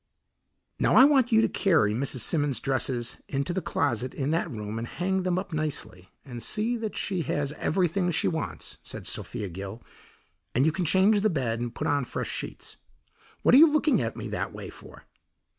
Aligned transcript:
"Now 0.79 0.95
I 0.95 1.03
want 1.05 1.31
you 1.31 1.41
to 1.41 1.47
carry 1.47 1.93
Mrs. 1.93 2.21
Simmons' 2.21 2.59
dresses 2.59 3.17
into 3.27 3.53
the 3.53 3.61
closet 3.61 4.15
in 4.15 4.31
that 4.31 4.49
room 4.49 4.79
and 4.79 4.87
hang 4.87 5.21
them 5.21 5.37
up 5.37 5.53
nicely, 5.53 6.09
and 6.25 6.41
see 6.41 6.75
that 6.77 6.97
she 6.97 7.21
has 7.21 7.51
everything 7.51 8.09
she 8.09 8.27
wants," 8.27 8.79
said 8.81 9.05
Sophia 9.05 9.47
Gill. 9.49 9.83
"And 10.55 10.65
you 10.65 10.71
can 10.71 10.85
change 10.85 11.21
the 11.21 11.29
bed 11.29 11.59
and 11.59 11.75
put 11.75 11.85
on 11.85 12.05
fresh 12.05 12.31
sheets. 12.31 12.77
What 13.43 13.53
are 13.53 13.59
you 13.59 13.69
looking 13.69 14.01
at 14.01 14.17
me 14.17 14.27
that 14.29 14.51
way 14.51 14.71
for?" 14.71 15.05